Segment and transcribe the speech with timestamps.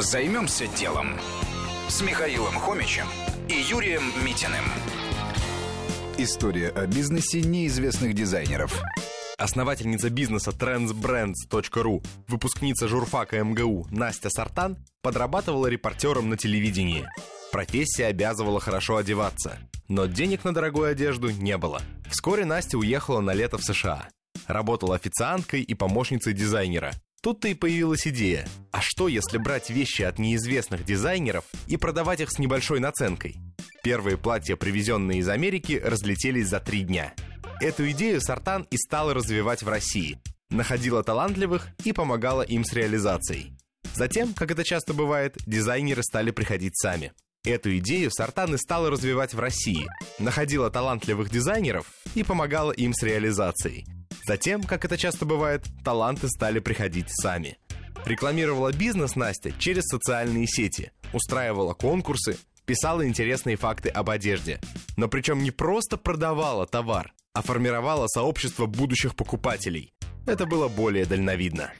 [0.00, 1.14] Займемся делом
[1.88, 3.04] с Михаилом Хомичем
[3.50, 4.64] и Юрием Митиным.
[6.16, 8.80] История о бизнесе неизвестных дизайнеров.
[9.36, 17.06] Основательница бизнеса trendsbrands.ru, выпускница журфака МГУ Настя Сартан подрабатывала репортером на телевидении.
[17.52, 19.58] Профессия обязывала хорошо одеваться,
[19.88, 21.82] но денег на дорогую одежду не было.
[22.08, 24.08] Вскоре Настя уехала на лето в США.
[24.46, 26.94] Работала официанткой и помощницей дизайнера.
[27.22, 28.48] Тут-то и появилась идея.
[28.72, 33.36] А что, если брать вещи от неизвестных дизайнеров и продавать их с небольшой наценкой?
[33.82, 37.12] Первые платья, привезенные из Америки, разлетелись за три дня.
[37.60, 40.18] Эту идею Сартан и стала развивать в России.
[40.48, 43.52] Находила талантливых и помогала им с реализацией.
[43.94, 47.12] Затем, как это часто бывает, дизайнеры стали приходить сами.
[47.44, 49.86] Эту идею Сартан и стала развивать в России.
[50.18, 53.86] Находила талантливых дизайнеров и помогала им с реализацией.
[54.26, 57.58] Затем, как это часто бывает, таланты стали приходить сами.
[58.04, 64.60] Рекламировала бизнес Настя через социальные сети, устраивала конкурсы, писала интересные факты об одежде.
[64.96, 69.92] Но причем не просто продавала товар, а формировала сообщество будущих покупателей.
[70.26, 71.72] Это было более дальновидно.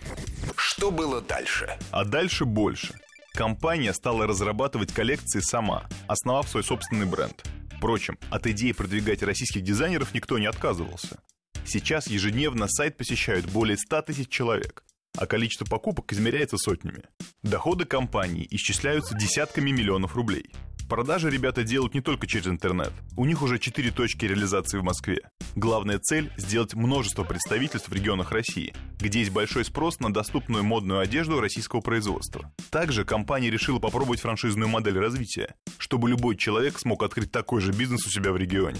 [0.56, 1.78] Что было дальше?
[1.90, 2.94] А дальше больше.
[3.34, 7.44] Компания стала разрабатывать коллекции сама, основав свой собственный бренд.
[7.76, 11.22] Впрочем, от идеи продвигать российских дизайнеров никто не отказывался.
[11.64, 14.82] Сейчас ежедневно сайт посещают более 100 тысяч человек,
[15.16, 17.04] а количество покупок измеряется сотнями.
[17.42, 20.52] Доходы компании исчисляются десятками миллионов рублей.
[20.88, 22.92] Продажи ребята делают не только через интернет.
[23.16, 25.20] У них уже 4 точки реализации в Москве.
[25.54, 30.98] Главная цель– сделать множество представительств в регионах России, где есть большой спрос на доступную модную
[30.98, 32.52] одежду российского производства.
[32.70, 38.04] Также компания решила попробовать франшизную модель развития, чтобы любой человек смог открыть такой же бизнес
[38.04, 38.78] у себя в регионе.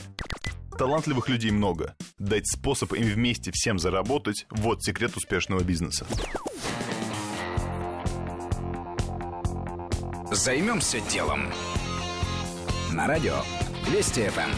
[0.81, 1.95] Талантливых людей много.
[2.19, 6.07] Дать способ им вместе всем заработать– вот секрет успешного бизнеса.
[10.33, 11.53] Займемся делом.
[12.93, 13.35] На радио
[13.91, 14.51] Вести ФМ.